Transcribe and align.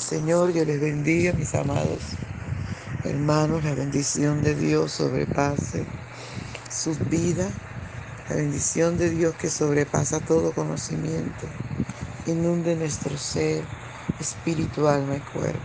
Señor, 0.00 0.52
que 0.52 0.64
les 0.64 0.80
bendiga, 0.80 1.32
mis 1.32 1.54
amados 1.54 2.16
hermanos, 3.04 3.64
la 3.64 3.74
bendición 3.74 4.42
de 4.42 4.54
Dios 4.54 4.92
sobrepase 4.92 5.86
sus 6.70 6.98
vidas, 7.08 7.52
la 8.28 8.36
bendición 8.36 8.98
de 8.98 9.10
Dios 9.10 9.34
que 9.36 9.48
sobrepasa 9.48 10.20
todo 10.20 10.52
conocimiento, 10.52 11.46
inunde 12.26 12.76
nuestro 12.76 13.16
ser 13.16 13.64
espiritual, 14.18 15.02
alma 15.02 15.16
y 15.16 15.20
cuerpo. 15.20 15.60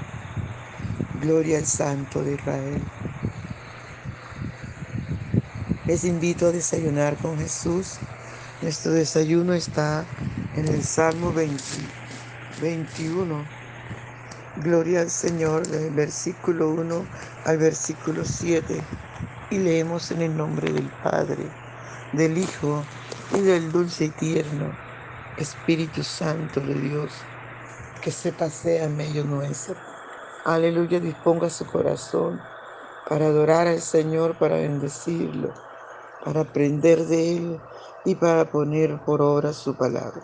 Gloria 1.22 1.58
al 1.58 1.66
Santo 1.66 2.24
de 2.24 2.34
Israel. 2.34 2.82
Les 5.88 6.04
invito 6.04 6.48
a 6.48 6.52
desayunar 6.52 7.16
con 7.18 7.38
Jesús. 7.38 7.98
Nuestro 8.62 8.92
desayuno 8.92 9.54
está 9.54 10.06
en 10.56 10.68
el 10.68 10.84
Salmo 10.84 11.32
21. 12.62 13.65
Gloria 14.58 15.02
al 15.02 15.10
Señor 15.10 15.68
del 15.68 15.94
versículo 15.94 16.70
1 16.70 17.06
al 17.44 17.58
versículo 17.58 18.24
7. 18.24 18.82
Y 19.52 19.58
leemos 19.58 20.12
en 20.12 20.22
el 20.22 20.38
nombre 20.38 20.72
del 20.72 20.90
Padre, 21.04 21.52
del 22.14 22.38
Hijo 22.38 22.84
y 23.34 23.42
del 23.42 23.72
dulce 23.72 24.06
y 24.06 24.10
tierno 24.12 24.72
Espíritu 25.38 26.04
Santo 26.04 26.62
de 26.62 26.74
Dios 26.76 27.12
que 28.02 28.12
se 28.12 28.32
pasea 28.32 28.86
en 28.86 28.96
medio 28.96 29.26
nuestro. 29.26 29.76
Aleluya, 30.46 31.02
disponga 31.02 31.50
su 31.50 31.66
corazón 31.66 32.40
para 33.10 33.26
adorar 33.26 33.68
al 33.68 33.82
Señor, 33.82 34.38
para 34.38 34.56
bendecirlo, 34.56 35.54
para 36.24 36.42
aprender 36.42 37.06
de 37.08 37.38
Él 37.38 37.62
y 38.06 38.16
para 38.16 38.50
poner 38.50 39.04
por 39.04 39.22
obra 39.22 39.52
su 39.52 39.76
palabra. 39.76 40.22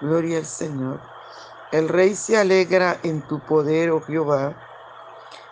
Gloria 0.00 0.38
al 0.38 0.46
Señor. 0.46 1.00
El 1.72 1.88
Rey 1.88 2.14
se 2.14 2.36
alegra 2.36 3.00
en 3.02 3.22
tu 3.22 3.40
poder, 3.40 3.92
oh 3.92 4.02
Jehová, 4.02 4.54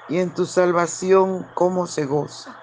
y 0.06 0.18
en 0.18 0.34
tu 0.34 0.44
salvación 0.44 1.48
como 1.54 1.86
se 1.86 2.04
goza. 2.04 2.54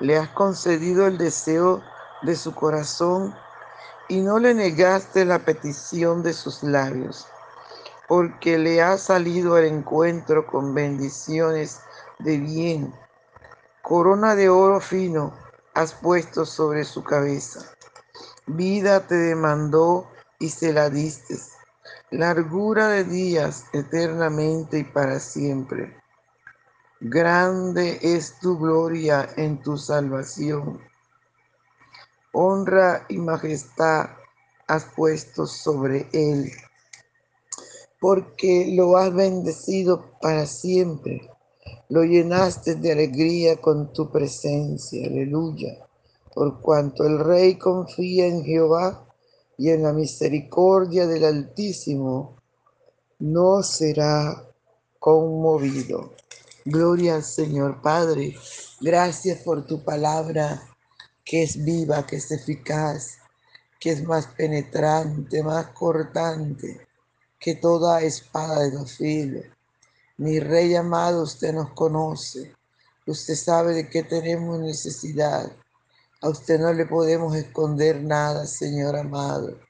Le 0.00 0.18
has 0.18 0.30
concedido 0.30 1.06
el 1.06 1.16
deseo 1.16 1.80
de 2.22 2.34
su 2.34 2.56
corazón 2.56 3.32
y 4.08 4.20
no 4.20 4.40
le 4.40 4.52
negaste 4.52 5.24
la 5.24 5.38
petición 5.38 6.24
de 6.24 6.32
sus 6.32 6.64
labios, 6.64 7.28
porque 8.08 8.58
le 8.58 8.82
ha 8.82 8.98
salido 8.98 9.54
al 9.54 9.66
encuentro 9.66 10.44
con 10.48 10.74
bendiciones 10.74 11.78
de 12.18 12.38
bien. 12.38 12.92
Corona 13.80 14.34
de 14.34 14.48
oro 14.48 14.80
fino 14.80 15.32
has 15.72 15.94
puesto 15.94 16.44
sobre 16.44 16.82
su 16.82 17.04
cabeza. 17.04 17.60
Vida 18.48 19.06
te 19.06 19.14
demandó 19.14 20.10
y 20.40 20.48
se 20.48 20.72
la 20.72 20.90
diste. 20.90 21.36
Largura 22.12 22.86
de 22.90 23.02
días 23.02 23.64
eternamente 23.72 24.78
y 24.78 24.84
para 24.84 25.18
siempre. 25.18 25.96
Grande 27.00 27.98
es 28.00 28.38
tu 28.38 28.56
gloria 28.56 29.28
en 29.36 29.60
tu 29.60 29.76
salvación. 29.76 30.80
Honra 32.32 33.04
y 33.08 33.18
majestad 33.18 34.10
has 34.68 34.84
puesto 34.84 35.48
sobre 35.48 36.08
él, 36.12 36.52
porque 38.00 38.72
lo 38.76 38.96
has 38.96 39.12
bendecido 39.12 40.12
para 40.22 40.46
siempre. 40.46 41.28
Lo 41.88 42.04
llenaste 42.04 42.76
de 42.76 42.92
alegría 42.92 43.60
con 43.60 43.92
tu 43.92 44.12
presencia. 44.12 45.08
Aleluya. 45.08 45.84
Por 46.32 46.60
cuanto 46.60 47.04
el 47.04 47.18
rey 47.18 47.56
confía 47.56 48.28
en 48.28 48.44
Jehová 48.44 49.05
y 49.58 49.70
en 49.70 49.82
la 49.82 49.92
misericordia 49.92 51.06
del 51.06 51.24
Altísimo, 51.24 52.36
no 53.18 53.62
será 53.62 54.44
conmovido. 54.98 56.14
Gloria 56.64 57.14
al 57.14 57.24
Señor 57.24 57.80
Padre. 57.80 58.36
Gracias 58.80 59.38
por 59.42 59.66
tu 59.66 59.82
palabra 59.82 60.62
que 61.24 61.42
es 61.42 61.64
viva, 61.64 62.06
que 62.06 62.16
es 62.16 62.30
eficaz, 62.30 63.18
que 63.80 63.90
es 63.90 64.04
más 64.04 64.26
penetrante, 64.28 65.42
más 65.42 65.68
cortante 65.68 66.86
que 67.38 67.54
toda 67.54 68.02
espada 68.02 68.62
de 68.62 68.72
los 68.72 68.92
filos. 68.92 69.44
Mi 70.18 70.40
Rey 70.40 70.74
amado, 70.74 71.22
usted 71.22 71.52
nos 71.52 71.70
conoce. 71.70 72.54
Usted 73.06 73.34
sabe 73.34 73.74
de 73.74 73.88
qué 73.88 74.02
tenemos 74.02 74.58
necesidad. 74.58 75.52
A 76.26 76.30
usted 76.30 76.58
no 76.58 76.72
le 76.72 76.86
podemos 76.86 77.36
esconder 77.36 78.02
nada, 78.02 78.48
Señor 78.48 78.96
amado. 78.96 79.60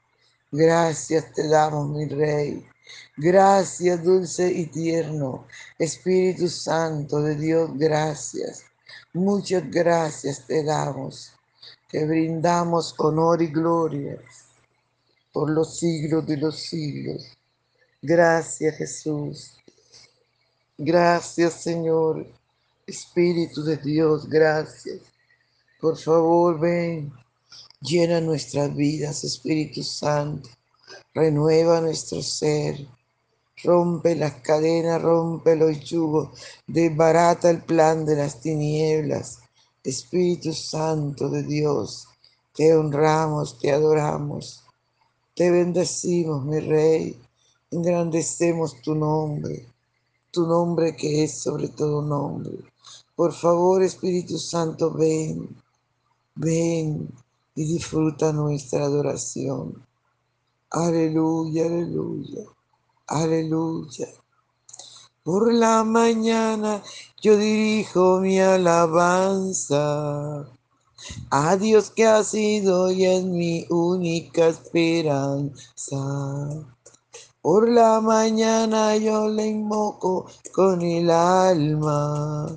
Gracias 0.50 1.30
te 1.34 1.46
damos, 1.48 1.90
mi 1.90 2.06
Rey. 2.06 2.66
Gracias, 3.18 4.02
dulce 4.02 4.50
y 4.50 4.64
tierno. 4.64 5.46
Espíritu 5.78 6.48
Santo 6.48 7.20
de 7.20 7.34
Dios, 7.34 7.72
gracias. 7.74 8.64
Muchas 9.12 9.70
gracias 9.70 10.46
te 10.46 10.64
damos. 10.64 11.30
Te 11.90 12.06
brindamos 12.06 12.94
honor 12.96 13.42
y 13.42 13.48
gloria 13.48 14.18
por 15.34 15.50
los 15.50 15.78
siglos 15.78 16.26
de 16.26 16.38
los 16.38 16.58
siglos. 16.58 17.36
Gracias, 18.00 18.76
Jesús. 18.76 19.58
Gracias, 20.78 21.52
Señor. 21.52 22.26
Espíritu 22.86 23.62
de 23.62 23.76
Dios, 23.76 24.26
gracias. 24.26 25.15
Por 25.80 25.96
favor, 25.96 26.58
ven. 26.58 27.12
Llena 27.80 28.20
nuestras 28.20 28.74
vidas, 28.74 29.24
Espíritu 29.24 29.82
Santo 29.82 30.48
renueva 31.14 31.80
nuestro 31.80 32.22
ser, 32.22 32.86
rompe 33.64 34.14
las 34.14 34.34
cadenas, 34.42 35.00
rompe 35.00 35.56
los 35.56 35.80
yugos, 35.80 36.28
desbarata 36.66 37.48
el 37.50 37.62
plan 37.62 38.04
de 38.04 38.16
las 38.16 38.40
tinieblas. 38.40 39.40
Espíritu 39.82 40.52
Santo 40.52 41.28
de 41.28 41.42
Dios, 41.42 42.06
te 42.54 42.74
honramos, 42.74 43.58
te 43.58 43.72
adoramos, 43.72 44.62
te 45.34 45.50
bendecimos, 45.50 46.44
mi 46.44 46.60
Rey, 46.60 47.20
engrandecemos 47.70 48.82
tu 48.82 48.94
nombre, 48.94 49.66
tu 50.32 50.46
nombre 50.46 50.94
que 50.96 51.24
es 51.24 51.38
sobre 51.40 51.68
todo 51.68 52.02
nombre. 52.02 52.58
Por 53.14 53.32
favor, 53.32 53.82
Espíritu 53.82 54.38
Santo, 54.38 54.90
ven, 54.90 55.48
ven 56.36 57.08
y 57.54 57.64
disfruta 57.64 58.32
nuestra 58.32 58.84
adoración. 58.84 59.84
Aleluya, 60.70 61.66
aleluya, 61.66 62.44
aleluya. 63.06 64.08
Por 65.22 65.52
la 65.52 65.82
mañana 65.82 66.82
yo 67.20 67.36
dirijo 67.36 68.20
mi 68.20 68.38
alabanza 68.38 70.46
a 71.30 71.56
Dios 71.56 71.90
que 71.90 72.06
ha 72.06 72.22
sido 72.22 72.92
y 72.92 73.06
es 73.06 73.24
mi 73.24 73.66
única 73.70 74.48
esperanza. 74.48 75.96
Por 77.40 77.68
la 77.68 78.00
mañana 78.00 78.96
yo 78.96 79.28
le 79.28 79.46
invoco 79.46 80.26
con 80.52 80.82
el 80.82 81.10
alma 81.10 82.56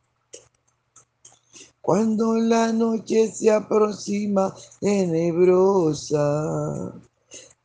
Cuando 1.91 2.35
la 2.35 2.71
noche 2.71 3.29
se 3.33 3.51
aproxima 3.51 4.55
tenebrosa, 4.79 6.23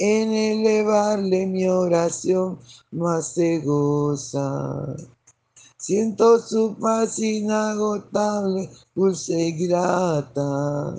en 0.01 0.33
elevarle 0.33 1.47
mi 1.47 1.69
oración 1.69 2.59
más 2.91 3.35
se 3.35 3.61
goza. 3.61 4.97
Siento 5.79 6.41
su 6.41 6.75
paz 6.75 7.21
inagotable, 7.21 8.69
dulce 8.97 9.41
y 9.41 9.69
grata, 9.69 10.99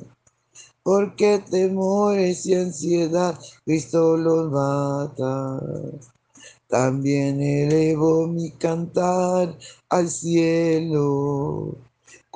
porque 0.81 1.43
temores 1.51 2.45
y 2.45 2.55
ansiedad 2.55 3.37
Cristo 3.65 4.15
los 4.15 4.49
mata. 4.49 5.59
También 6.69 7.41
elevo 7.41 8.25
mi 8.25 8.51
cantar 8.51 9.57
al 9.89 10.09
cielo 10.09 11.75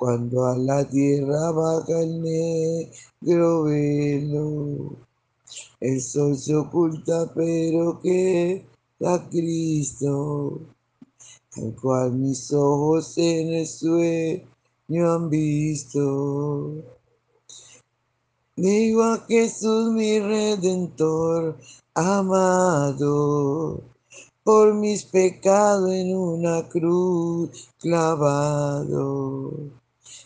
cuando 0.01 0.47
a 0.47 0.57
la 0.57 0.83
tierra 0.89 1.51
baja 1.51 2.01
el 2.01 2.23
negro 2.23 3.65
velo. 3.65 4.95
El 5.79 6.01
sol 6.01 6.35
se 6.35 6.55
oculta, 6.55 7.31
pero 7.35 8.01
que 8.01 8.65
da 8.99 9.29
Cristo 9.29 10.59
al 11.55 11.75
cual 11.75 12.13
mis 12.13 12.51
ojos 12.51 13.15
en 13.19 13.53
el 13.53 13.67
sueño 13.67 15.13
han 15.13 15.29
visto. 15.29 16.83
Digo 18.55 19.03
a 19.03 19.19
Jesús 19.27 19.93
mi 19.93 20.17
redentor 20.17 21.59
amado, 21.93 23.83
por 24.43 24.73
mis 24.73 25.03
pecados 25.03 25.91
en 25.91 26.17
una 26.17 26.67
cruz 26.69 27.69
clavado. 27.79 29.80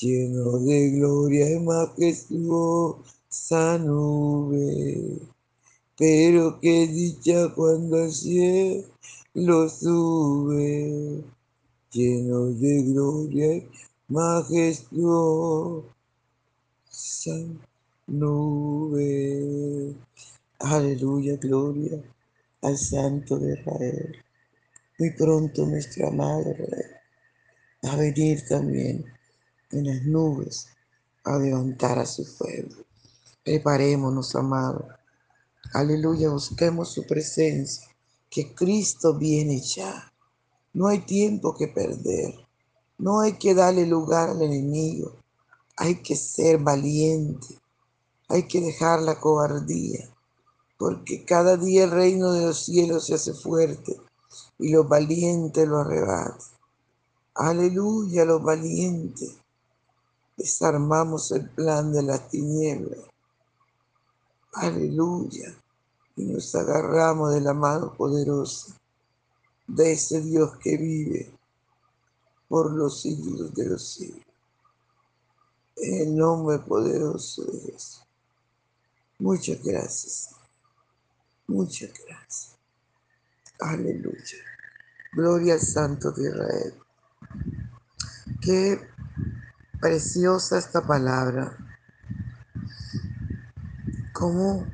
lleno 0.00 0.58
de 0.58 0.90
gloria 0.90 1.50
y 1.50 1.60
majestuosa 1.60 2.98
nube. 3.78 5.18
Pero 5.96 6.60
qué 6.60 6.86
dicha 6.86 7.52
cuando 7.54 8.04
el 8.04 8.12
cielo 8.12 9.68
sube, 9.68 11.24
lleno 11.90 12.46
de 12.46 12.82
gloria 12.82 13.56
y 13.56 13.68
majestuosa 14.08 15.86
nube. 18.06 19.94
Aleluya, 20.58 21.36
gloria 21.36 22.02
al 22.62 22.76
Santo 22.78 23.38
de 23.38 23.54
Israel. 23.54 24.16
Muy 24.98 25.10
pronto 25.12 25.66
nuestro 25.66 26.08
amado 26.08 26.52
Rey 26.54 26.96
va 27.84 27.92
a 27.92 27.96
venir 27.96 28.42
también 28.48 29.15
en 29.70 29.86
las 29.86 30.02
nubes 30.02 30.68
a 31.24 31.38
levantar 31.38 31.98
a 31.98 32.06
su 32.06 32.24
pueblo. 32.36 32.76
Preparémonos, 33.44 34.34
amado. 34.36 34.88
Aleluya, 35.72 36.30
busquemos 36.30 36.90
su 36.90 37.06
presencia, 37.06 37.88
que 38.30 38.54
Cristo 38.54 39.14
viene 39.14 39.60
ya. 39.60 40.12
No 40.72 40.86
hay 40.86 41.00
tiempo 41.00 41.54
que 41.54 41.68
perder. 41.68 42.34
No 42.98 43.20
hay 43.20 43.34
que 43.34 43.54
darle 43.54 43.86
lugar 43.86 44.30
al 44.30 44.42
enemigo. 44.42 45.16
Hay 45.76 46.02
que 46.02 46.16
ser 46.16 46.58
valiente. 46.58 47.58
Hay 48.28 48.46
que 48.46 48.60
dejar 48.60 49.02
la 49.02 49.20
cobardía. 49.20 50.08
Porque 50.78 51.24
cada 51.24 51.56
día 51.56 51.84
el 51.84 51.90
reino 51.90 52.32
de 52.32 52.46
los 52.46 52.64
cielos 52.64 53.06
se 53.06 53.14
hace 53.14 53.32
fuerte 53.32 53.96
y 54.58 54.70
los 54.70 54.88
valientes 54.88 55.66
lo 55.66 55.80
arrebatan. 55.80 56.38
Aleluya, 57.34 58.24
los 58.24 58.42
valientes 58.42 59.36
desarmamos 60.36 61.30
el 61.32 61.48
plan 61.50 61.92
de 61.92 62.02
las 62.02 62.28
tinieblas. 62.28 63.00
Aleluya. 64.52 65.54
Y 66.16 66.24
nos 66.24 66.54
agarramos 66.54 67.34
de 67.34 67.40
la 67.40 67.52
mano 67.52 67.92
poderosa 67.92 68.74
de 69.66 69.92
ese 69.92 70.20
Dios 70.20 70.56
que 70.58 70.76
vive 70.76 71.30
por 72.48 72.72
los 72.72 73.02
siglos 73.02 73.52
de 73.54 73.66
los 73.66 73.86
siglos. 73.86 74.24
En 75.76 76.08
el 76.08 76.16
nombre 76.16 76.58
poderoso 76.60 77.44
de 77.44 77.72
Jesús. 77.72 78.02
Muchas 79.18 79.62
gracias. 79.62 80.30
Muchas 81.46 81.90
gracias. 82.06 82.56
Aleluya. 83.60 84.38
Gloria 85.12 85.54
al 85.54 85.60
Santo 85.60 86.12
de 86.12 86.28
Israel. 86.28 86.74
Que 88.40 88.95
Preciosa 89.80 90.58
esta 90.58 90.80
palabra. 90.86 91.56
Como 94.12 94.66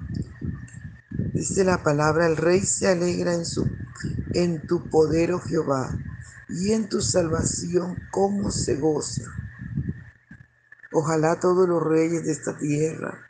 dice 1.32 1.64
la 1.64 1.82
palabra, 1.82 2.26
el 2.26 2.36
rey 2.36 2.60
se 2.60 2.88
alegra 2.88 3.34
en, 3.34 3.44
su, 3.44 3.68
en 4.34 4.64
tu 4.66 4.88
poder, 4.88 5.32
oh 5.32 5.40
Jehová, 5.40 5.90
y 6.48 6.72
en 6.72 6.88
tu 6.88 7.00
salvación, 7.00 7.96
como 8.12 8.52
se 8.52 8.76
goza. 8.76 9.24
Ojalá 10.92 11.40
todos 11.40 11.68
los 11.68 11.82
reyes 11.82 12.24
de 12.24 12.32
esta 12.32 12.56
tierra, 12.56 13.26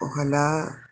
ojalá 0.00 0.88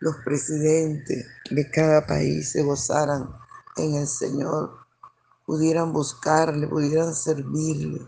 los 0.00 0.16
presidentes 0.24 1.26
de 1.50 1.70
cada 1.70 2.06
país 2.06 2.52
se 2.52 2.62
gozaran 2.62 3.28
en 3.76 3.96
el 3.96 4.06
Señor, 4.06 4.86
pudieran 5.44 5.92
buscarle, 5.92 6.66
pudieran 6.66 7.14
servirle, 7.14 8.06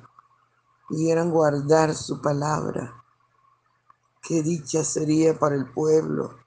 pudieran 0.89 1.31
guardar 1.31 1.95
su 1.95 2.21
palabra. 2.21 3.03
Qué 4.23 4.43
dicha 4.43 4.85
sería 4.85 5.39
para 5.39 5.55
el 5.55 5.71
pueblo 5.71 6.39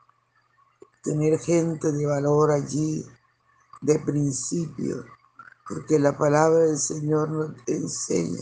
tener 1.04 1.40
gente 1.40 1.92
de 1.92 2.06
valor 2.06 2.52
allí, 2.52 3.06
de 3.82 4.00
principio, 4.00 5.06
porque 5.68 5.98
la 5.98 6.18
palabra 6.18 6.60
del 6.60 6.78
Señor 6.78 7.30
nos 7.30 7.52
enseña 7.68 8.42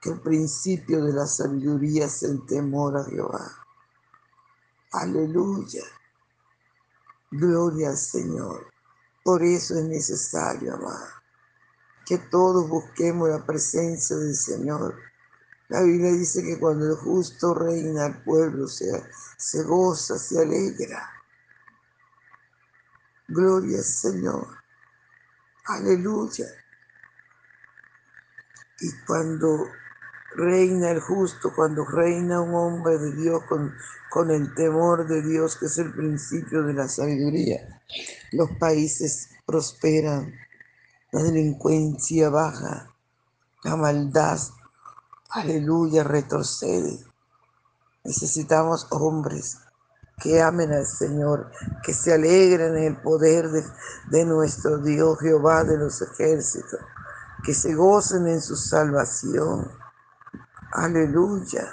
que 0.00 0.10
el 0.10 0.20
principio 0.20 1.04
de 1.04 1.12
la 1.12 1.26
sabiduría 1.26 2.06
es 2.06 2.22
el 2.22 2.44
temor 2.46 2.96
a 2.96 3.04
Jehová. 3.04 3.52
Aleluya. 4.92 5.84
Gloria 7.30 7.90
al 7.90 7.98
Señor. 7.98 8.66
Por 9.22 9.42
eso 9.42 9.74
es 9.74 9.84
necesario, 9.84 10.74
amar 10.74 11.25
que 12.06 12.18
todos 12.18 12.68
busquemos 12.68 13.28
la 13.28 13.44
presencia 13.44 14.16
del 14.16 14.34
Señor. 14.34 14.96
La 15.68 15.82
Biblia 15.82 16.12
dice 16.12 16.42
que 16.44 16.58
cuando 16.58 16.86
el 16.88 16.96
justo 16.96 17.52
reina, 17.52 18.06
el 18.06 18.22
pueblo 18.22 18.68
se, 18.68 18.86
se 19.36 19.62
goza, 19.64 20.16
se 20.16 20.40
alegra. 20.40 21.10
Gloria 23.26 23.78
al 23.78 23.84
Señor. 23.84 24.46
Aleluya. 25.66 26.46
Y 28.78 28.90
cuando 29.04 29.66
reina 30.36 30.90
el 30.90 31.00
justo, 31.00 31.52
cuando 31.54 31.84
reina 31.84 32.40
un 32.40 32.54
hombre 32.54 32.98
de 32.98 33.12
Dios 33.16 33.42
con, 33.48 33.74
con 34.10 34.30
el 34.30 34.54
temor 34.54 35.08
de 35.08 35.22
Dios, 35.22 35.56
que 35.56 35.66
es 35.66 35.78
el 35.78 35.92
principio 35.92 36.62
de 36.62 36.74
la 36.74 36.86
sabiduría, 36.86 37.80
los 38.32 38.50
países 38.58 39.30
prosperan, 39.44 40.32
la 41.12 41.22
delincuencia 41.22 42.30
baja, 42.30 42.90
la 43.62 43.76
maldad, 43.76 44.38
aleluya, 45.30 46.04
retrocede. 46.04 47.04
Necesitamos 48.04 48.86
hombres 48.90 49.58
que 50.18 50.40
amen 50.40 50.72
al 50.72 50.86
Señor, 50.86 51.50
que 51.82 51.92
se 51.92 52.14
alegren 52.14 52.76
en 52.76 52.84
el 52.84 52.96
poder 53.02 53.50
de, 53.50 53.64
de, 54.10 54.24
nuestro 54.24 54.78
Dios 54.78 55.18
Jehová 55.20 55.64
de 55.64 55.76
los 55.76 56.00
ejércitos, 56.00 56.80
que 57.44 57.52
se 57.52 57.74
gocen 57.74 58.26
en 58.26 58.40
su 58.40 58.56
salvación. 58.56 59.70
Aleluya. 60.72 61.70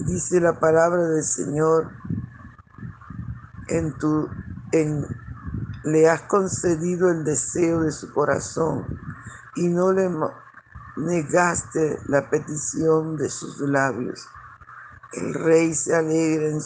Dice 0.00 0.40
la 0.40 0.58
palabra 0.58 1.08
del 1.08 1.24
Señor 1.24 1.90
en 3.68 3.96
tu 3.98 4.28
en 4.72 5.06
le 5.84 6.08
has 6.08 6.22
concedido 6.22 7.10
el 7.10 7.24
deseo 7.24 7.80
de 7.80 7.90
su 7.90 8.12
corazón 8.12 8.86
y 9.56 9.68
no 9.68 9.92
le 9.92 10.10
negaste 10.96 11.98
la 12.06 12.28
petición 12.30 13.16
de 13.16 13.28
sus 13.28 13.60
labios. 13.60 14.28
El 15.12 15.34
rey 15.34 15.74
se 15.74 15.94
alegra 15.94 16.58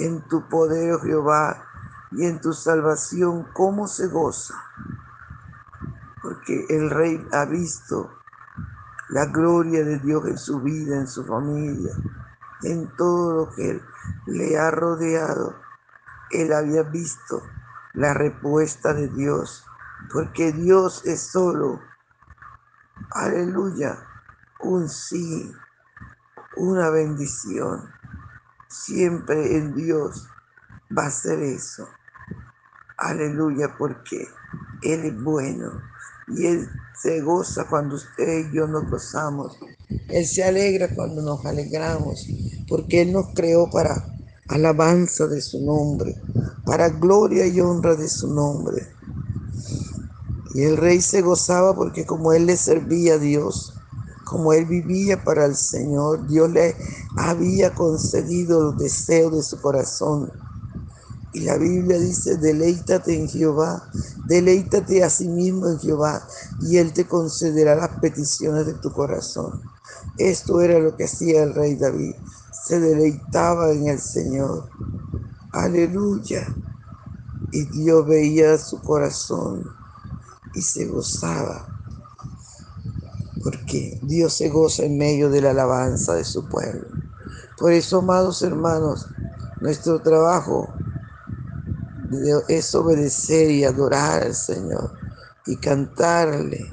en, 0.00 0.22
tu 0.28 0.48
poder, 0.48 0.94
oh 0.94 1.00
Jehová, 1.00 1.64
y 2.12 2.26
en 2.26 2.40
tu 2.40 2.52
salvación, 2.52 3.46
¿cómo 3.52 3.86
se 3.86 4.08
goza? 4.08 4.54
Porque 6.22 6.66
el 6.68 6.90
rey 6.90 7.24
ha 7.32 7.44
visto 7.44 8.10
la 9.10 9.26
gloria 9.26 9.84
de 9.84 9.98
Dios 9.98 10.26
en 10.26 10.38
su 10.38 10.60
vida, 10.60 10.96
en 10.96 11.06
su 11.06 11.24
familia, 11.24 11.94
en 12.62 12.94
todo 12.96 13.32
lo 13.32 13.54
que 13.54 13.80
le 14.26 14.58
ha 14.58 14.70
rodeado. 14.70 15.54
Él 16.30 16.52
había 16.52 16.82
visto 16.82 17.42
la 17.94 18.14
respuesta 18.14 18.94
de 18.94 19.08
Dios, 19.08 19.64
porque 20.12 20.52
Dios 20.52 21.04
es 21.04 21.20
solo, 21.20 21.80
aleluya, 23.10 23.98
un 24.60 24.88
sí, 24.88 25.52
una 26.56 26.90
bendición. 26.90 27.90
Siempre 28.68 29.56
en 29.56 29.74
Dios 29.74 30.28
va 30.96 31.06
a 31.06 31.10
ser 31.10 31.40
eso. 31.40 31.88
Aleluya, 32.96 33.74
porque 33.78 34.28
Él 34.82 35.04
es 35.06 35.22
bueno 35.22 35.80
Y 36.28 36.46
Él 36.46 36.68
se 37.00 37.22
goza 37.22 37.66
cuando 37.68 37.96
usted 37.96 38.50
y 38.50 38.54
yo 38.54 38.66
nos 38.66 38.88
gozamos. 38.90 39.58
Él 40.08 40.26
se 40.26 40.44
alegra 40.44 40.88
cuando 40.94 41.22
nos 41.22 41.44
alegramos, 41.46 42.26
porque 42.68 43.02
Él 43.02 43.12
nos 43.12 43.34
creó 43.34 43.70
para 43.70 43.94
alabanza 44.50 45.26
de 45.28 45.40
su 45.40 45.60
nombre, 45.64 46.20
para 46.66 46.88
gloria 46.88 47.46
y 47.46 47.60
honra 47.60 47.94
de 47.94 48.08
su 48.08 48.32
nombre. 48.32 48.86
Y 50.54 50.62
el 50.62 50.76
rey 50.76 51.00
se 51.00 51.22
gozaba 51.22 51.74
porque 51.74 52.04
como 52.04 52.32
él 52.32 52.46
le 52.46 52.56
servía 52.56 53.14
a 53.14 53.18
Dios, 53.18 53.74
como 54.24 54.52
él 54.52 54.66
vivía 54.66 55.22
para 55.22 55.44
el 55.44 55.54
Señor, 55.54 56.26
Dios 56.26 56.50
le 56.50 56.76
había 57.16 57.74
concedido 57.74 58.62
los 58.62 58.78
deseos 58.78 59.34
de 59.34 59.42
su 59.42 59.60
corazón. 59.60 60.30
Y 61.32 61.40
la 61.40 61.56
Biblia 61.56 61.98
dice, 61.98 62.36
deleítate 62.36 63.16
en 63.16 63.28
Jehová, 63.28 63.88
deleítate 64.26 65.04
a 65.04 65.10
sí 65.10 65.28
mismo 65.28 65.68
en 65.68 65.78
Jehová, 65.78 66.26
y 66.62 66.78
Él 66.78 66.92
te 66.92 67.06
concederá 67.06 67.76
las 67.76 68.00
peticiones 68.00 68.66
de 68.66 68.74
tu 68.74 68.90
corazón. 68.92 69.62
Esto 70.18 70.60
era 70.60 70.78
lo 70.78 70.96
que 70.96 71.04
hacía 71.04 71.42
el 71.42 71.54
rey 71.54 71.76
David, 71.76 72.14
se 72.64 72.78
deleitaba 72.78 73.70
en 73.72 73.88
el 73.88 73.98
Señor. 73.98 74.68
Aleluya. 75.52 76.46
Y 77.52 77.64
Dios 77.66 78.06
veía 78.06 78.58
su 78.58 78.80
corazón 78.80 79.64
y 80.54 80.62
se 80.62 80.86
gozaba, 80.86 81.66
porque 83.42 83.98
Dios 84.02 84.34
se 84.34 84.48
goza 84.48 84.84
en 84.84 84.98
medio 84.98 85.30
de 85.30 85.40
la 85.40 85.50
alabanza 85.50 86.14
de 86.14 86.24
su 86.24 86.48
pueblo. 86.48 86.86
Por 87.58 87.72
eso, 87.72 87.98
amados 87.98 88.42
hermanos, 88.42 89.08
nuestro 89.60 90.00
trabajo 90.00 90.68
es 92.48 92.74
obedecer 92.74 93.50
y 93.50 93.64
adorar 93.64 94.22
al 94.22 94.34
Señor 94.34 94.92
y 95.46 95.56
cantarle 95.56 96.72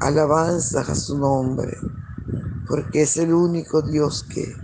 alabanzas 0.00 0.88
a 0.88 0.94
su 0.94 1.18
nombre, 1.18 1.76
porque 2.70 3.02
es 3.02 3.16
el 3.16 3.34
único 3.34 3.82
Dios 3.82 4.24
que, 4.32 4.54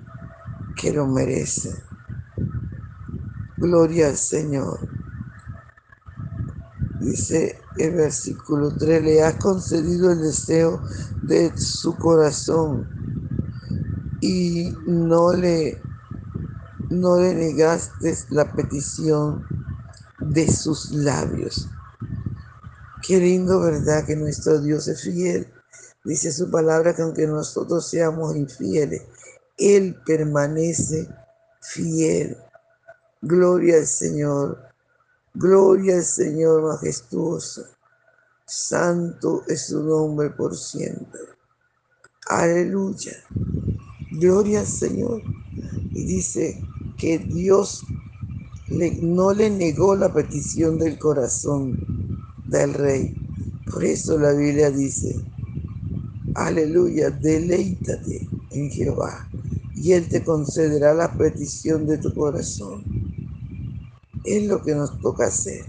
que 0.76 0.92
lo 0.92 1.08
merece. 1.08 1.74
Gloria 3.56 4.06
al 4.06 4.16
Señor. 4.16 4.78
Dice 7.00 7.58
el 7.76 7.94
versículo 7.94 8.70
3, 8.76 9.02
le 9.02 9.22
has 9.24 9.34
concedido 9.34 10.12
el 10.12 10.20
deseo 10.20 10.80
de 11.22 11.58
su 11.58 11.96
corazón 11.96 12.88
y 14.20 14.72
no 14.86 15.32
le, 15.32 15.82
no 16.90 17.18
le 17.18 17.34
negaste 17.34 18.16
la 18.30 18.52
petición 18.52 19.44
de 20.20 20.48
sus 20.48 20.92
labios. 20.92 21.68
Qué 23.02 23.18
lindo, 23.18 23.60
¿verdad? 23.60 24.06
Que 24.06 24.14
nuestro 24.14 24.60
Dios 24.60 24.86
es 24.86 25.02
fiel. 25.02 25.55
Dice 26.06 26.30
su 26.30 26.48
palabra 26.48 26.94
que 26.94 27.02
aunque 27.02 27.26
nosotros 27.26 27.88
seamos 27.88 28.36
infieles, 28.36 29.02
Él 29.58 29.96
permanece 30.06 31.08
fiel. 31.60 32.36
Gloria 33.20 33.78
al 33.78 33.88
Señor. 33.88 34.56
Gloria 35.34 35.96
al 35.96 36.04
Señor 36.04 36.62
majestuoso. 36.62 37.64
Santo 38.46 39.42
es 39.48 39.66
su 39.66 39.82
nombre 39.82 40.30
por 40.30 40.56
siempre. 40.56 41.22
Aleluya. 42.28 43.16
Gloria 44.12 44.60
al 44.60 44.66
Señor. 44.68 45.22
Y 45.90 46.04
dice 46.04 46.62
que 46.96 47.18
Dios 47.18 47.84
no 48.68 49.34
le 49.34 49.50
negó 49.50 49.96
la 49.96 50.14
petición 50.14 50.78
del 50.78 51.00
corazón 51.00 51.76
del 52.44 52.74
rey. 52.74 53.16
Por 53.68 53.82
eso 53.84 54.16
la 54.16 54.30
Biblia 54.30 54.70
dice, 54.70 55.16
aleluya, 56.36 57.10
deleítate 57.10 58.28
en 58.52 58.70
Jehová 58.70 59.28
y 59.76 59.92
Él 59.92 60.08
te 60.08 60.24
concederá 60.24 60.94
la 60.94 61.16
petición 61.16 61.86
de 61.86 61.98
tu 61.98 62.14
corazón. 62.14 62.84
Es 64.24 64.44
lo 64.48 64.62
que 64.62 64.74
nos 64.74 65.00
toca 65.00 65.26
hacer. 65.26 65.66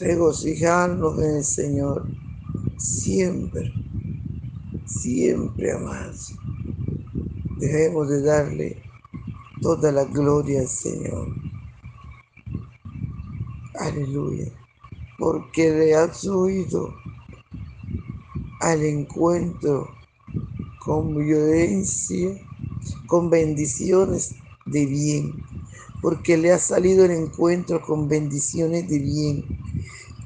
Regocijarnos 0.00 1.20
en 1.22 1.36
el 1.38 1.44
Señor 1.44 2.08
siempre, 2.78 3.72
siempre, 4.86 5.72
amados. 5.72 6.34
Debemos 7.58 8.08
de 8.10 8.22
darle 8.22 8.82
toda 9.62 9.92
la 9.92 10.04
gloria 10.04 10.60
al 10.60 10.68
Señor. 10.68 11.28
Aleluya. 13.80 14.52
Porque 15.18 15.70
le 15.70 15.94
has 15.94 16.26
oído 16.26 16.94
al 18.62 18.82
encuentro 18.82 19.88
con 20.84 21.14
violencia, 21.14 22.30
con 23.06 23.28
bendiciones 23.28 24.34
de 24.66 24.86
bien 24.86 25.52
porque 26.02 26.36
le 26.36 26.52
ha 26.52 26.58
salido 26.58 27.04
el 27.04 27.12
encuentro 27.12 27.80
con 27.80 28.08
bendiciones 28.08 28.88
de 28.88 28.98
bien. 28.98 29.44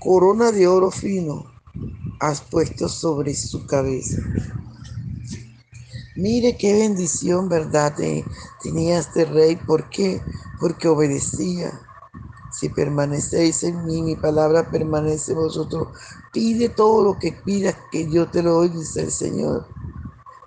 Corona 0.00 0.50
de 0.50 0.66
oro 0.66 0.90
fino 0.90 1.44
has 2.18 2.40
puesto 2.40 2.88
sobre 2.88 3.34
su 3.34 3.66
cabeza. 3.66 4.22
Mire 6.16 6.56
qué 6.56 6.72
bendición, 6.72 7.50
¿verdad? 7.50 7.94
Tenía 8.62 8.98
este 8.98 9.26
rey. 9.26 9.56
¿Por 9.56 9.90
qué? 9.90 10.22
Porque 10.58 10.88
obedecía. 10.88 11.78
Si 12.58 12.68
permanecéis 12.68 13.64
en 13.64 13.84
mí, 13.84 14.02
mi 14.02 14.16
palabra 14.16 14.70
permanece 14.70 15.32
en 15.32 15.38
vosotros. 15.38 15.88
Pide 16.32 16.68
todo 16.68 17.02
lo 17.02 17.18
que 17.18 17.32
pidas, 17.32 17.76
que 17.90 18.10
yo 18.10 18.28
te 18.28 18.42
lo 18.42 18.54
doy, 18.54 18.68
dice 18.70 19.02
el 19.02 19.10
Señor. 19.10 19.66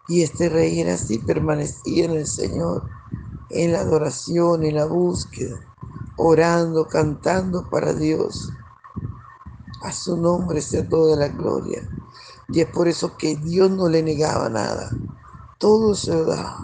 Y 0.07 0.23
este 0.23 0.49
rey 0.49 0.79
era 0.79 0.95
así, 0.95 1.19
permanecía 1.19 2.05
en 2.05 2.11
el 2.11 2.25
Señor 2.25 2.89
en 3.49 3.73
la 3.73 3.81
adoración, 3.81 4.63
en 4.63 4.75
la 4.75 4.85
búsqueda, 4.85 5.59
orando, 6.17 6.87
cantando 6.87 7.69
para 7.69 7.93
Dios. 7.93 8.51
A 9.83 9.91
su 9.91 10.17
nombre 10.17 10.61
sea 10.61 10.87
toda 10.87 11.15
la 11.15 11.29
gloria. 11.29 11.87
Y 12.49 12.61
es 12.61 12.67
por 12.67 12.87
eso 12.87 13.15
que 13.17 13.35
Dios 13.35 13.71
no 13.71 13.87
le 13.87 14.03
negaba 14.03 14.49
nada. 14.49 14.91
Todo 15.57 15.95
se 15.95 16.23
da. 16.23 16.57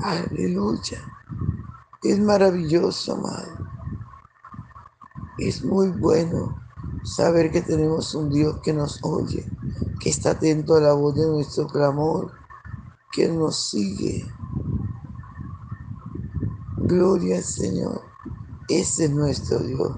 Aleluya. 0.00 1.13
Es 2.04 2.20
maravilloso, 2.20 3.14
amado. 3.14 3.66
Es 5.38 5.64
muy 5.64 5.88
bueno 5.88 6.62
saber 7.02 7.50
que 7.50 7.62
tenemos 7.62 8.14
un 8.14 8.30
Dios 8.30 8.60
que 8.62 8.72
nos 8.72 9.02
oye, 9.02 9.44
que 10.00 10.10
está 10.10 10.32
atento 10.32 10.76
a 10.76 10.80
la 10.80 10.92
voz 10.92 11.14
de 11.16 11.26
nuestro 11.26 11.66
clamor, 11.66 12.32
que 13.10 13.28
nos 13.28 13.70
sigue 13.70 14.26
Gloria 16.86 17.38
al 17.38 17.42
Señor. 17.42 18.02
Ese 18.68 19.06
es 19.06 19.10
nuestro 19.10 19.58
Dios. 19.60 19.96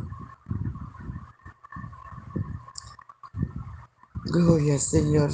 Gloria 4.27 4.75
al 4.75 4.81
Señor. 4.81 5.31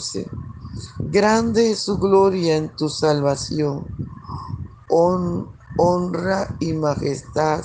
Grande 0.99 1.73
es 1.73 1.81
su 1.81 1.99
gloria 1.99 2.57
en 2.57 2.75
tu 2.75 2.89
salvación. 2.89 3.87
Honra 5.79 6.57
y 6.61 6.73
majestad 6.73 7.65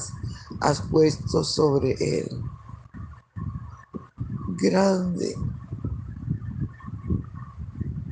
has 0.62 0.82
puesto 0.82 1.44
sobre 1.44 1.96
él. 2.00 2.30
Grande, 4.60 5.36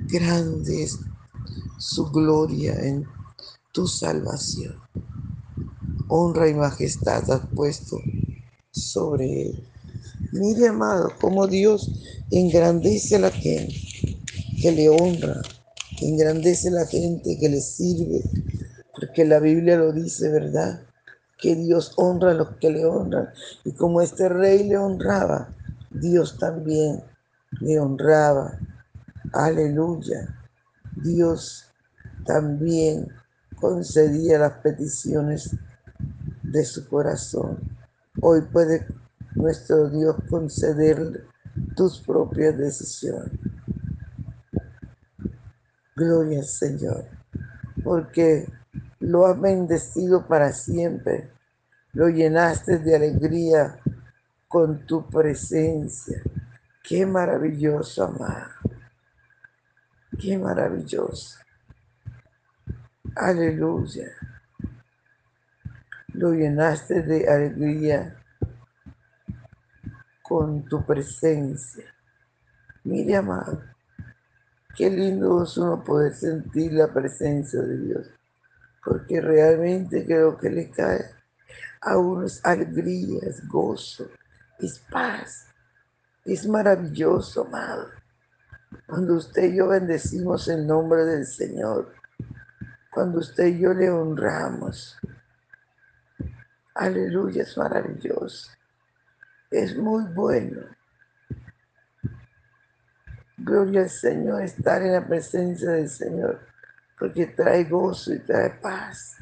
grande 0.08 0.84
es 0.84 1.00
su 1.78 2.12
gloria 2.12 2.75
en 2.75 3.06
tu 3.72 3.88
salvación 3.88 4.86
honra 6.08 6.50
y 6.50 6.54
majestad 6.54 7.30
has 7.32 7.42
puesto 7.54 8.02
sobre 8.72 9.44
él. 9.44 9.68
Mire, 10.32 10.68
amado, 10.68 11.12
cómo 11.20 11.48
Dios 11.48 11.92
engrandece 12.32 13.16
a 13.16 13.20
la 13.20 13.32
gente 13.32 13.75
que 14.62 14.72
le 14.72 14.90
honra, 14.90 15.42
engrandece 16.02 16.70
a 16.70 16.72
la 16.72 16.86
gente 16.86 17.38
que 17.40 17.50
le 17.50 17.62
sirve, 17.62 18.22
porque 18.96 19.25
la 19.25 19.40
Biblia 19.40 19.78
lo 19.78 19.92
dice, 19.92 20.30
¿verdad? 20.32 20.82
Que 21.38 21.56
Dios 21.56 21.94
honra 21.98 22.32
a 22.32 22.36
los 22.36 22.56
que 22.58 22.72
le 22.72 22.86
honran. 22.86 23.30
Y 23.64 23.74
como 23.74 24.02
este 24.02 24.30
rey 24.30 24.68
le 24.68 24.78
honraba, 24.78 25.50
Dios 25.92 26.38
también 26.38 27.04
le 27.60 27.80
honraba. 27.80 28.58
Aleluya. 29.34 30.34
Dios 30.96 31.66
también 32.25 33.08
concedía 33.60 34.40
las 34.40 34.54
peticiones 34.60 35.56
de 36.44 36.64
su 36.64 36.88
corazón. 36.88 37.60
Hoy 38.22 38.42
puede 38.42 38.88
nuestro 39.36 39.90
Dios 39.90 40.16
conceder 40.30 41.25
tus 41.75 42.00
propias 42.00 42.58
decisiones. 42.58 43.32
Gloria 45.96 46.40
al 46.40 46.46
Señor, 46.46 47.06
porque 47.84 48.46
lo 49.05 49.27
has 49.27 49.39
bendecido 49.39 50.27
para 50.27 50.51
siempre, 50.51 51.29
lo 51.93 52.09
llenaste 52.09 52.79
de 52.79 52.95
alegría 52.95 53.79
con 54.47 54.85
tu 54.85 55.07
presencia. 55.07 56.21
Qué 56.83 57.05
maravilloso, 57.05 58.05
amado. 58.05 58.50
Qué 60.19 60.38
maravilloso. 60.38 61.38
Aleluya. 63.15 64.09
Lo 66.13 66.33
llenaste 66.33 67.01
de 67.01 67.27
alegría 67.27 68.17
con 70.21 70.65
tu 70.65 70.83
presencia. 70.85 71.85
Mire, 72.83 73.17
amado, 73.17 73.62
qué 74.75 74.89
lindo 74.89 75.43
es 75.43 75.57
uno 75.57 75.83
poder 75.83 76.13
sentir 76.13 76.74
la 76.74 76.88
presencia 76.88 77.62
de 77.62 77.77
Dios, 77.77 78.09
porque 78.86 79.20
realmente 79.20 80.06
creo 80.06 80.38
que 80.38 80.50
le 80.50 80.70
cae 80.70 81.04
a 81.82 81.98
uno 81.98 82.25
es 82.25 82.39
alegría, 82.46 83.20
es 83.24 83.48
gozo, 83.48 84.08
es 84.60 84.80
paz, 84.92 85.48
es 86.24 86.48
maravilloso, 86.48 87.46
amado. 87.46 87.89
Cuando 88.88 89.15
usted 89.15 89.46
y 89.46 89.58
yo 89.58 89.70
bendecimos 89.70 90.48
el 90.48 90.68
nombre 90.68 91.04
del 91.04 91.25
Señor, 91.25 91.94
cuando 92.92 93.20
usted 93.20 93.48
y 93.48 93.60
yo 93.60 93.74
le 93.74 93.89
honramos, 93.89 94.98
aleluya, 96.75 97.42
es 97.42 97.58
maravilloso, 97.58 98.51
es 99.50 99.75
muy 99.75 100.04
bueno. 100.13 100.62
Gloria 103.38 103.82
al 103.82 103.89
Señor, 103.89 104.42
estar 104.44 104.82
en 104.82 104.94
la 104.94 105.06
presencia 105.06 105.72
del 105.72 105.89
Señor, 105.89 106.39
porque 106.98 107.28
trae 107.28 107.66
gozo 107.66 108.14
y 108.14 108.20
trae 108.20 108.52
paz, 108.52 109.18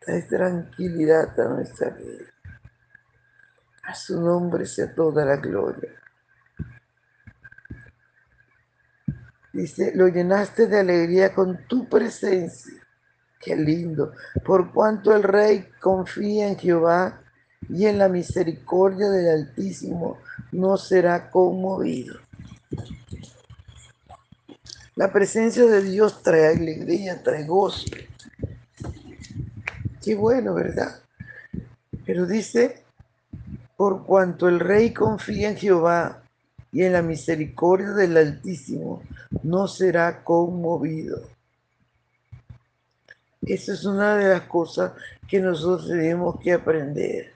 trae 0.00 0.22
tranquilidad 0.22 1.38
a 1.40 1.48
nuestra 1.48 1.90
vida. 1.90 2.26
A 3.84 3.94
su 3.94 4.20
nombre 4.20 4.64
sea 4.66 4.94
toda 4.94 5.24
la 5.24 5.36
gloria. 5.36 5.90
Dice, 9.52 9.92
lo 9.94 10.08
llenaste 10.08 10.66
de 10.66 10.80
alegría 10.80 11.34
con 11.34 11.66
tu 11.66 11.88
presencia. 11.88 12.80
Qué 13.38 13.56
lindo. 13.56 14.12
Por 14.44 14.72
cuanto 14.72 15.14
el 15.14 15.22
rey 15.22 15.68
confía 15.80 16.48
en 16.48 16.56
Jehová 16.56 17.20
y 17.68 17.86
en 17.86 17.98
la 17.98 18.08
misericordia 18.08 19.10
del 19.10 19.28
Altísimo, 19.28 20.18
no 20.52 20.76
será 20.76 21.30
conmovido. 21.30 22.14
La 24.94 25.10
presencia 25.10 25.64
de 25.64 25.82
Dios 25.82 26.22
trae 26.22 26.48
alegría, 26.48 27.22
trae 27.22 27.46
gozo. 27.46 27.86
Qué 30.04 30.14
bueno, 30.14 30.54
¿verdad? 30.54 31.00
Pero 32.04 32.26
dice, 32.26 32.84
por 33.76 34.04
cuanto 34.04 34.48
el 34.48 34.60
rey 34.60 34.92
confía 34.92 35.50
en 35.50 35.56
Jehová 35.56 36.22
y 36.70 36.82
en 36.82 36.92
la 36.92 37.02
misericordia 37.02 37.90
del 37.90 38.16
Altísimo, 38.16 39.02
no 39.42 39.66
será 39.66 40.22
conmovido. 40.24 41.22
Esa 43.40 43.72
es 43.72 43.84
una 43.84 44.16
de 44.16 44.28
las 44.28 44.42
cosas 44.42 44.92
que 45.26 45.40
nosotros 45.40 45.88
tenemos 45.88 46.38
que 46.40 46.52
aprender. 46.52 47.32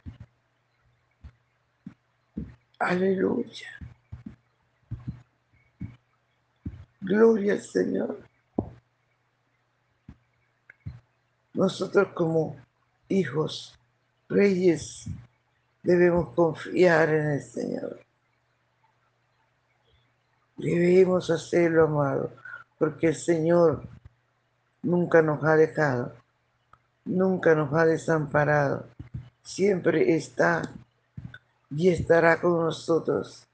Aleluya. 2.78 3.68
Gloria 7.08 7.52
al 7.52 7.60
Señor. 7.60 8.18
Nosotros 11.54 12.08
como 12.14 12.56
hijos, 13.08 13.78
reyes, 14.28 15.04
debemos 15.84 16.34
confiar 16.34 17.10
en 17.10 17.30
el 17.30 17.42
Señor. 17.42 18.00
Debemos 20.56 21.30
hacerlo, 21.30 21.84
amado, 21.84 22.32
porque 22.76 23.06
el 23.06 23.14
Señor 23.14 23.84
nunca 24.82 25.22
nos 25.22 25.44
ha 25.44 25.54
dejado, 25.54 26.12
nunca 27.04 27.54
nos 27.54 27.72
ha 27.72 27.86
desamparado, 27.86 28.84
siempre 29.44 30.16
está 30.16 30.62
y 31.70 31.88
estará 31.88 32.40
con 32.40 32.64
nosotros 32.64 33.46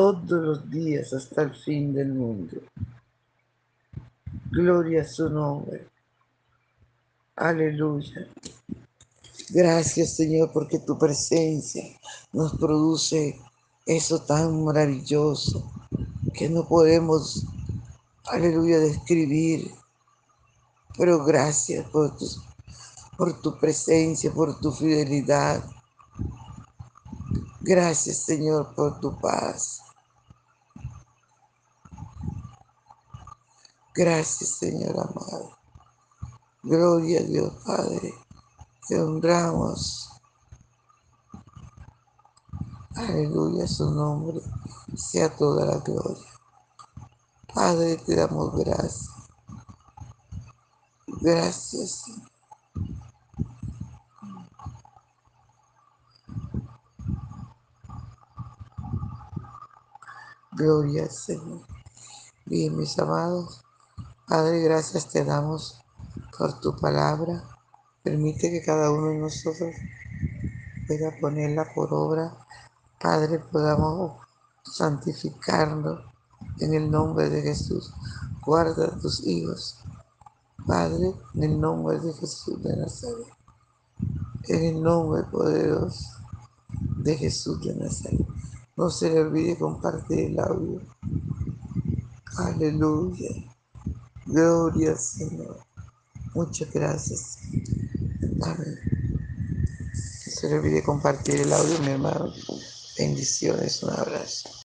todos 0.00 0.30
los 0.30 0.70
días 0.70 1.12
hasta 1.12 1.42
el 1.42 1.54
fin 1.54 1.92
del 1.92 2.14
mundo. 2.14 2.56
Gloria 4.50 5.02
a 5.02 5.04
su 5.04 5.28
nombre. 5.28 5.88
Aleluya. 7.36 8.26
Gracias 9.50 10.16
Señor 10.16 10.52
porque 10.54 10.78
tu 10.78 10.98
presencia 10.98 11.84
nos 12.32 12.54
produce 12.54 13.38
eso 13.84 14.22
tan 14.22 14.64
maravilloso 14.64 15.70
que 16.32 16.48
no 16.48 16.66
podemos, 16.66 17.44
aleluya, 18.24 18.78
describir. 18.78 19.70
Pero 20.96 21.22
gracias 21.26 21.86
por 21.90 22.16
tu, 22.16 22.26
por 23.18 23.38
tu 23.42 23.60
presencia, 23.60 24.32
por 24.32 24.58
tu 24.60 24.72
fidelidad. 24.72 25.62
Gracias 27.60 28.24
Señor 28.24 28.74
por 28.74 28.98
tu 28.98 29.14
paz. 29.20 29.82
Gracias 33.94 34.58
Señor 34.58 34.98
amado. 34.98 35.56
Gloria 36.62 37.20
a 37.20 37.24
Dios 37.24 37.54
Padre. 37.64 38.14
Te 38.88 39.00
honramos. 39.00 40.10
Aleluya, 42.96 43.66
su 43.66 43.90
nombre 43.90 44.40
sea 44.96 45.34
toda 45.34 45.64
la 45.64 45.78
gloria. 45.78 46.26
Padre, 47.52 47.96
te 47.96 48.16
damos 48.16 48.54
gracias. 48.54 49.10
Gracias. 51.06 52.04
Gloria 60.52 61.04
al 61.04 61.10
Señor. 61.10 61.66
Bien, 62.44 62.76
mis 62.76 62.98
amados, 62.98 63.62
Padre, 64.30 64.60
gracias 64.60 65.08
te 65.08 65.24
damos 65.24 65.82
por 66.38 66.60
tu 66.60 66.76
palabra. 66.76 67.42
Permite 68.04 68.48
que 68.48 68.62
cada 68.62 68.92
uno 68.92 69.08
de 69.08 69.18
nosotros 69.18 69.74
pueda 70.86 71.10
ponerla 71.20 71.66
por 71.74 71.92
obra 71.92 72.38
Padre, 73.00 73.40
podamos 73.40 74.20
santificarlo 74.62 76.04
en 76.60 76.74
el 76.74 76.88
nombre 76.88 77.28
de 77.28 77.42
Jesús. 77.42 77.92
Guarda 78.46 78.96
tus 79.00 79.26
hijos, 79.26 79.80
Padre, 80.64 81.12
en 81.34 81.42
el 81.42 81.60
nombre 81.60 81.98
de 81.98 82.12
Jesús 82.12 82.62
de 82.62 82.76
Nazaret. 82.76 83.34
En 84.44 84.64
el 84.64 84.80
nombre 84.80 85.24
poderoso 85.24 86.06
de 86.70 87.16
Jesús 87.16 87.60
de 87.62 87.74
Nazaret. 87.74 88.28
No 88.76 88.90
se 88.90 89.10
le 89.10 89.22
olvide 89.22 89.58
compartir 89.58 90.20
el 90.20 90.38
audio. 90.38 90.80
Aleluya. 92.36 93.50
Gloria 94.30 94.96
Señor. 94.96 95.60
Muchas 96.34 96.72
gracias. 96.72 97.38
Amén. 98.42 98.80
No 100.26 100.32
se 100.32 100.48
le 100.48 100.56
olvide 100.60 100.84
compartir 100.84 101.36
el 101.40 101.52
audio, 101.52 101.78
mi 101.80 101.92
hermano. 101.92 102.32
Bendiciones, 102.98 103.82
un 103.84 103.90
abrazo. 103.92 104.50